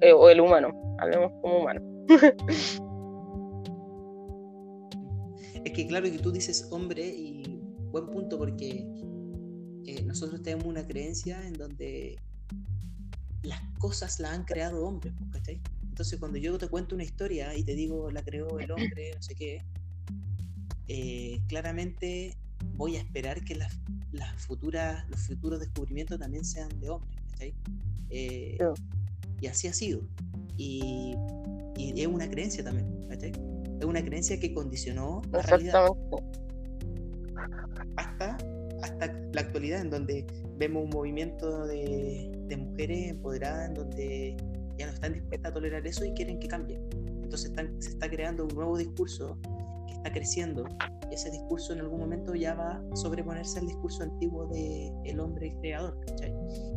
[0.00, 1.80] Eh, o el humano, hablemos como humano.
[5.64, 7.60] Es que claro que tú dices hombre y
[7.92, 8.84] buen punto porque
[9.86, 12.16] eh, nosotros tenemos una creencia en donde
[13.42, 15.60] las cosas las han creado hombres, pues, ¿cachai?
[15.82, 19.22] Entonces cuando yo te cuento una historia y te digo la creó el hombre, no
[19.22, 19.62] sé qué,
[20.88, 22.36] eh, claramente
[22.76, 23.78] voy a esperar que las,
[24.38, 27.54] futuras, los futuros descubrimientos también sean de hombres, ¿cachai?
[28.10, 28.58] Eh,
[29.40, 30.02] y así ha sido.
[30.56, 31.14] Y,
[31.76, 33.32] y es una creencia también, ¿cachai?
[33.82, 35.88] es una creencia que condicionó la realidad
[37.96, 38.36] hasta
[39.06, 44.36] la actualidad, en donde vemos un movimiento de, mujeres empoderadas, en donde
[44.76, 46.78] ya no están dispuestas a tolerar eso y quieren que cambie.
[47.22, 49.38] Entonces se está creando un nuevo discurso
[49.86, 50.66] que está creciendo
[51.10, 55.20] y ese discurso en algún momento ya va a sobreponerse al discurso antiguo del el
[55.20, 55.98] hombre creador.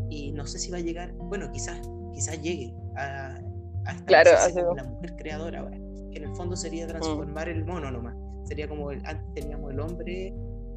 [0.09, 1.81] Y no sé si va a llegar, bueno, quizás,
[2.13, 3.37] quizás llegue a,
[3.85, 4.31] a claro,
[4.75, 5.77] la mujer creadora ahora
[6.15, 8.15] en el fondo sería transformar el mono nomás.
[8.45, 10.33] Sería como el, antes teníamos el hombre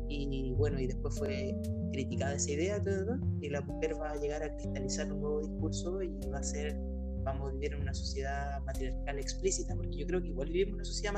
[0.09, 1.55] y bueno, y después fue
[1.93, 2.83] criticada esa idea,
[3.41, 6.77] y la mujer va a llegar a cristalizar un nuevo discurso y va a ser,
[7.25, 10.75] vamos a vivir en una sociedad matriarcal explícita, porque yo creo que igual vivimos en
[10.75, 11.13] una sociedad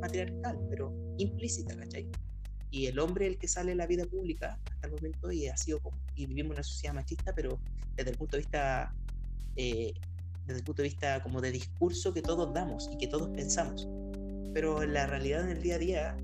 [0.00, 2.10] matriarcal, pero implícita, ¿cachai?
[2.70, 5.56] Y el hombre el que sale en la vida pública hasta el momento y ha
[5.56, 7.60] sido como, y vivimos en una sociedad machista, pero
[7.96, 8.94] desde el punto de vista
[9.56, 9.92] eh,
[10.46, 13.88] desde el punto de vista como de discurso que todos damos y que todos pensamos.
[14.54, 16.16] pero la realidad en el día a día,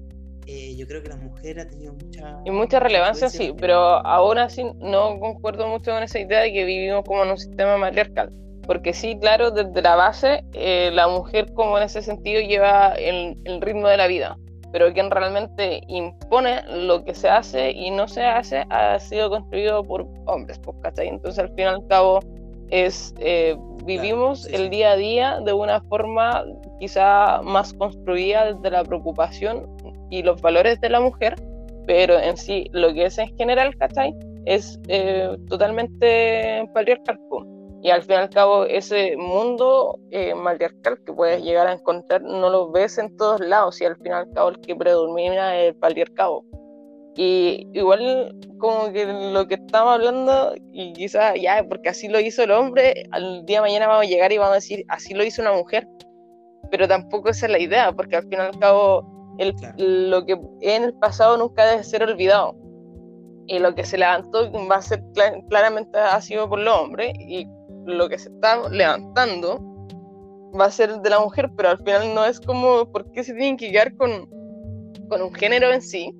[0.48, 2.40] eh, yo creo que la mujer ha tenido mucha...
[2.46, 6.64] Y mucha relevancia, sí, pero aún así no concuerdo mucho con esa idea de que
[6.64, 8.32] vivimos como en un sistema matriarcal.
[8.66, 13.37] Porque sí, claro, desde la base, eh, la mujer como en ese sentido lleva el,
[13.44, 14.38] el ritmo de la vida
[14.70, 19.82] pero quien realmente impone lo que se hace y no se hace ha sido construido
[19.82, 21.08] por hombres, pues, ¿cachai?
[21.08, 22.20] Entonces al fin y al cabo
[22.70, 26.44] es eh, vivimos el día a día de una forma
[26.78, 29.66] quizá más construida desde la preocupación
[30.11, 31.35] y los valores de la mujer,
[31.87, 34.14] pero en sí lo que es en general, ¿cachai?
[34.44, 37.18] Es eh, totalmente patriarcal.
[37.81, 42.23] Y al fin y al cabo ese mundo eh, matriarcal que puedes llegar a encontrar
[42.23, 45.57] no lo ves en todos lados y al fin y al cabo el que predomina
[45.57, 46.42] es el patriarcado.
[47.14, 52.44] Y igual como que lo que estamos hablando, y quizás ya, porque así lo hizo
[52.44, 55.25] el hombre, al día de mañana vamos a llegar y vamos a decir, así lo
[55.25, 55.88] hizo una mujer.
[56.71, 60.38] Pero tampoco esa es la idea, porque al fin y al cabo el, lo que
[60.61, 62.57] en el pasado nunca debe ser olvidado.
[63.46, 65.03] Y lo que se levantó va a ser
[65.48, 67.46] claramente ha sido por los hombres, y
[67.87, 69.59] lo que se está levantando
[70.59, 73.33] va a ser de la mujer, pero al final no es como por qué se
[73.33, 74.29] tienen que quedar con,
[75.09, 76.14] con un género en sí,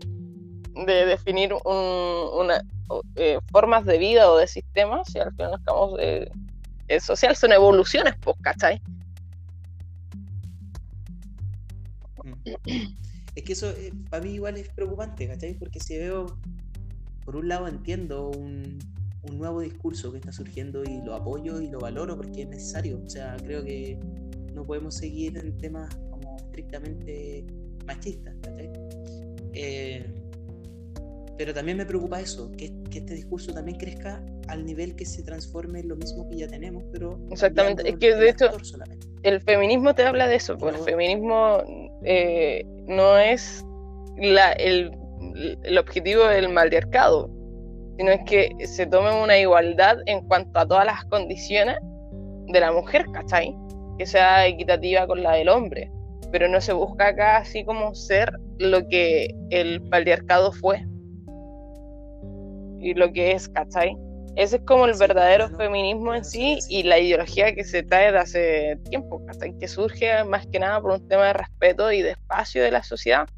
[0.87, 2.63] de definir una,
[3.17, 6.31] eh, formas de vida o de sistemas, y al final estamos eh,
[6.89, 8.81] es social, son evoluciones, pues, ¿cachai?
[13.39, 15.55] Es que eso eh, para mí igual es preocupante, ¿cachai?
[15.55, 16.27] Porque si veo,
[17.25, 18.81] por un lado entiendo un,
[19.23, 23.01] un nuevo discurso que está surgiendo y lo apoyo y lo valoro porque es necesario.
[23.01, 23.97] O sea, creo que
[24.55, 27.45] no podemos seguir en temas como estrictamente
[27.87, 28.35] machistas.
[29.53, 30.05] Eh,
[31.37, 35.79] pero también me preocupa eso, que, este discurso también crezca al nivel que se transforme
[35.79, 37.21] en lo mismo que ya tenemos, pero...
[37.31, 38.47] Exactamente, es que de hecho
[39.23, 41.63] el feminismo te habla de eso, porque el feminismo
[42.05, 43.65] eh, no es
[44.17, 44.93] la, el,
[45.63, 47.31] el objetivo del matriarcado,
[47.97, 51.77] sino es que se tome una igualdad en cuanto a todas las condiciones
[52.47, 53.55] de la mujer, ¿cachai?
[53.99, 55.91] Que sea equitativa con la del hombre,
[56.31, 60.85] pero no se busca acá así como ser lo que el patriarcado fue
[62.81, 63.97] y lo que es, ¿cachai?
[64.39, 68.19] Ese es como el verdadero feminismo en sí y la ideología que se trae de
[68.19, 69.59] hace tiempo, ¿cachai?
[69.59, 72.85] Que surge más que nada por un tema de respeto y de espacio de la
[72.85, 73.29] sociedad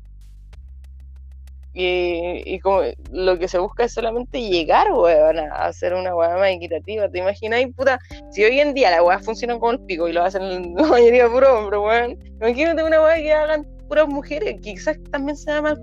[1.72, 2.82] y, como
[3.12, 7.08] lo que se busca es solamente llegar, weón, a hacer una weá más equitativa.
[7.08, 7.98] ¿Te imaginas, puta?
[8.32, 11.24] Si hoy en día la weá funciona como el pico y lo hacen la mayoría
[11.24, 12.18] de puros hombres, weón.
[12.40, 15.80] Imagínate una weá que hagan puras mujeres, quizás también sea mal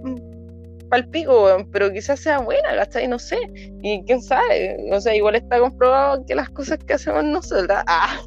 [0.90, 3.08] para el pico, weón, pero quizás sea buena, ¿cachai?
[3.08, 3.38] No sé.
[3.82, 8.20] Y quién sabe, o sea, igual está comprobado que las cosas que hacemos nosotras ah,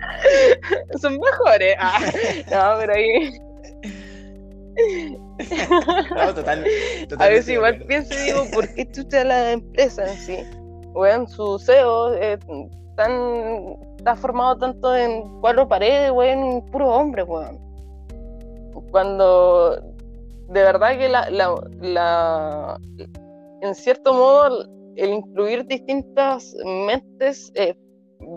[1.00, 1.76] son mejores.
[1.78, 2.00] Ah,
[2.50, 3.38] no, pero ahí
[7.18, 10.38] a veces igual pienso y digo, ¿por qué te la empresa en sí?
[10.94, 12.38] Weón, su CEO eh,
[12.96, 17.58] tan, está formado tanto en cuatro paredes, weón, puro hombre, weón.
[18.90, 19.91] Cuando
[20.52, 22.78] de verdad que la, la,
[23.62, 27.74] en cierto modo el incluir distintas mentes eh,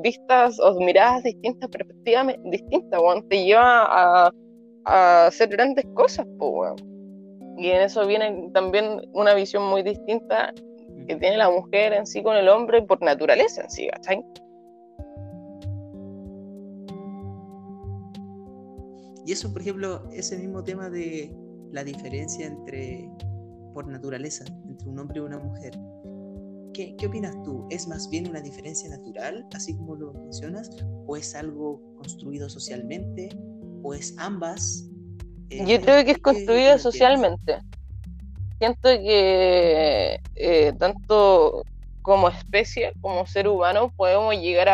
[0.02, 3.86] vistas o miradas distintas, perspectivas distintas, weón, te lleva
[4.26, 4.32] a
[4.86, 6.74] a hacer grandes cosas, pues,
[7.58, 10.54] Y en eso viene también una visión muy distinta
[11.08, 14.24] que tiene la mujer en sí con el hombre por naturaleza en sí, ¿cachai?
[19.26, 21.32] Y eso, por ejemplo, ese mismo tema de
[21.76, 23.08] la diferencia entre,
[23.74, 25.78] por naturaleza, entre un hombre y una mujer.
[26.74, 27.68] ¿Qué, ¿Qué, opinas tú?
[27.70, 30.70] ¿Es más bien una diferencia natural, así como lo mencionas,
[31.06, 33.30] o es algo construido socialmente?
[33.86, 34.86] o es ambas?
[35.50, 37.60] Eh, Yo creo que es construido socialmente.
[38.58, 41.64] Siento que eh, tanto
[42.02, 44.70] como especie, como ser humano, podemos llegar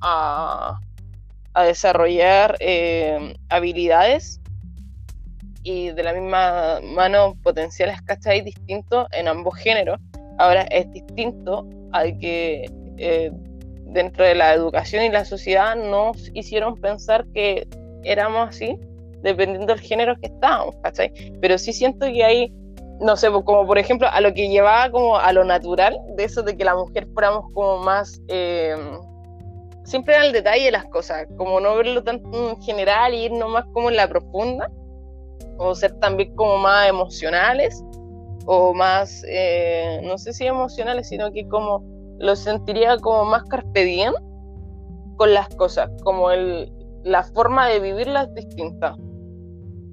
[0.00, 0.80] a,
[1.54, 4.40] a, desarrollar eh, habilidades
[5.62, 8.42] y de la misma mano potenciales, ¿cachai?
[8.42, 9.98] Distintos en ambos géneros.
[10.38, 12.70] Ahora es distinto al que
[13.88, 17.66] dentro de la educación y la sociedad nos hicieron pensar que
[18.04, 18.78] éramos así,
[19.22, 21.12] dependiendo del género que estábamos, ¿cachai?
[21.40, 22.52] Pero sí siento que hay,
[23.00, 26.24] no sé, pues, como por ejemplo, a lo que llevaba como a lo natural, de
[26.24, 28.20] eso de que la mujer fuéramos como más...
[28.28, 28.76] Eh,
[29.84, 33.64] siempre el detalle de las cosas, como no verlo tan en general y irnos más
[33.72, 34.70] como en la profunda,
[35.58, 37.82] o ser también como más emocionales,
[38.46, 41.84] o más, eh, no sé si emocionales, sino que como
[42.18, 44.14] lo sentiría como más carpe diem
[45.16, 46.72] con las cosas, como el,
[47.04, 48.96] la forma de vivirla es distinta.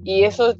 [0.04, 0.54] Y eso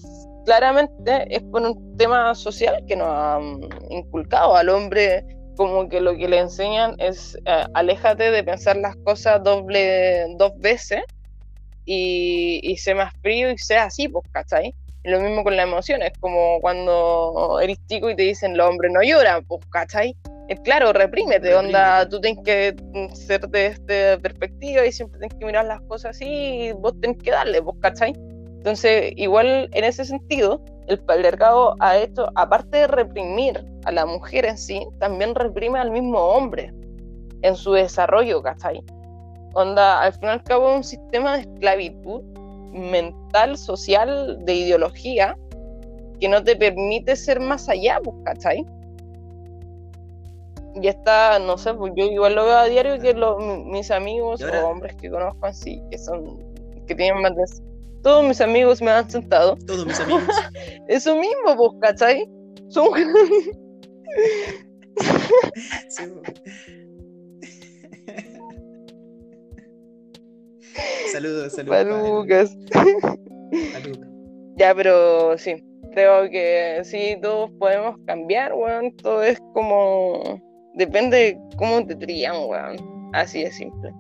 [0.44, 3.60] claramente es por un tema social que nos han
[3.90, 5.24] inculcado al hombre
[5.56, 10.52] como que lo que le enseñan es eh, aléjate de pensar las cosas doble dos
[10.58, 11.02] veces
[11.86, 14.74] y, y sé más frío y sea así, pues, ¿cachai?
[15.06, 19.02] lo mismo con las emociones, como cuando eres chico y te dicen los hombres no
[19.02, 20.16] lloran, pues, ¿cachai?
[20.48, 22.74] Es claro, reprímete, onda, tú tienes que
[23.14, 27.18] ser de esta perspectiva y siempre tienes que mirar las cosas así y vos tenés
[27.18, 28.14] que darle, pues, ¿cachai?
[28.56, 34.44] Entonces, igual en ese sentido, el patriarcado ha hecho, aparte de reprimir a la mujer
[34.44, 36.72] en sí, también reprime al mismo hombre
[37.42, 38.82] en su desarrollo, ¿cachai?
[39.56, 42.22] Onda, al fin y al cabo es un sistema de esclavitud
[42.72, 45.34] mental, social, de ideología,
[46.20, 48.66] que no te permite ser más allá, pues, ¿cachai?
[50.74, 53.14] Y está, no sé, pues yo igual lo veo a diario que
[53.64, 56.38] mis amigos o hombres que conozco así, que son,
[56.86, 57.44] que tienen más de
[58.02, 59.56] todos mis amigos me han sentado.
[59.66, 60.28] Todos mis amigos.
[60.88, 62.28] Eso mismo, vos, ¿cachai?
[62.68, 62.90] Son...
[71.16, 72.56] saludos, saludos.
[73.72, 74.06] Saludos.
[74.56, 75.62] Ya, pero sí,
[75.92, 78.94] creo que sí, todos podemos cambiar, weón.
[78.96, 80.40] Todo es como.
[80.74, 82.76] Depende de cómo te trían, weón.
[83.12, 83.92] Así de simple.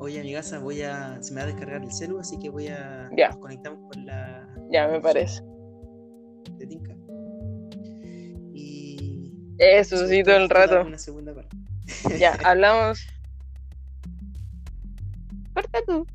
[0.00, 1.20] Oye, amigaza, voy a.
[1.20, 3.10] Se me va a descargar el celu, así que voy a.
[3.16, 3.28] Ya.
[3.28, 4.48] Nos conectamos con la.
[4.70, 5.42] Ya, me parece.
[6.58, 6.97] De Tinka.
[9.58, 10.82] Eso, sí, todo el rato.
[10.82, 11.56] Una segunda parte.
[12.18, 13.06] Ya, hablamos.
[15.54, 16.06] Corta tú.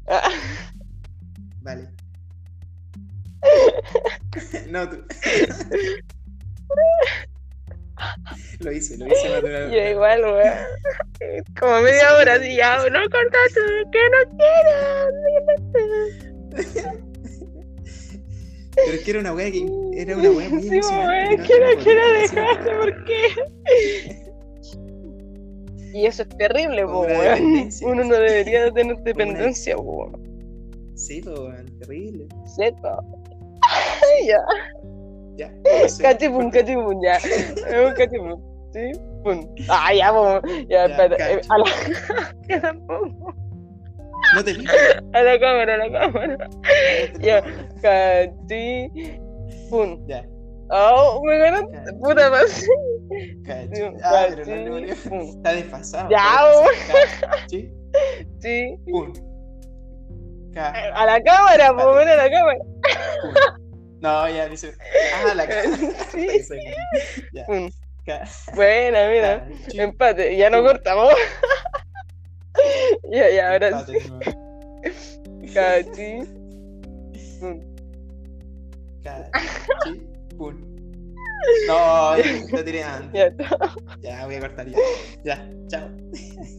[1.62, 1.90] Vale.
[4.70, 5.04] no, tú.
[8.60, 10.54] Lo hice, lo hice Yo igual, weón.
[11.60, 14.20] Como media hora así ya, no cortaste, que no
[16.54, 17.03] quiero.
[18.76, 21.44] Pero es que era una weá que era una weá muy sí, emocionante.
[21.44, 24.24] que no quiero dejarte, ¿por qué?
[25.94, 27.70] Y eso es terrible, weón.
[27.84, 30.20] Uno no debería tener dependencia, weón.
[30.96, 32.28] Sí, weón, terrible.
[32.56, 33.00] Sepa.
[34.26, 34.40] ya.
[35.36, 35.52] Ya.
[36.02, 37.18] Cachipum, cachipum, ya.
[37.18, 38.42] Es un cachipum.
[38.74, 38.92] ¿Sí?
[39.24, 39.48] Pum.
[39.70, 40.42] Ah, ya, vamos.
[40.68, 41.34] Ya, espérate.
[41.34, 41.66] Eh, a la.
[42.48, 43.36] que tampoco.
[44.34, 44.52] No te.
[45.14, 46.50] A la cámara, a la cámara.
[47.20, 47.44] Ya.
[47.82, 49.20] Cachi.
[49.70, 50.06] Pum.
[50.08, 50.26] Ya.
[50.70, 51.94] Oh, me ganaste.
[52.02, 52.66] Puta más.
[54.04, 56.10] Ah, pero no, Está desfasado.
[56.10, 56.42] Ya,
[57.48, 57.72] ¿Sí?
[58.40, 58.76] Sí.
[58.90, 59.14] Pum.
[60.56, 62.60] A la cámara, pues, ven a la cámara.
[64.00, 64.74] No, ya dice.
[65.16, 65.64] Ah, la cara.
[66.12, 66.58] Sí.
[68.06, 68.26] ya.
[68.54, 69.48] Buena, mira.
[69.74, 70.36] Empate.
[70.36, 71.14] Ya no cortamos.
[73.10, 73.94] Ya, ya, ahora sí.
[75.54, 76.24] Cachi.
[79.04, 80.02] Cachi.
[80.38, 80.74] Pum.
[81.68, 82.16] No,
[82.52, 83.34] lo tiré antes.
[84.02, 84.78] Ya, ya, voy a cortar ya.
[85.24, 85.90] Ya, chao.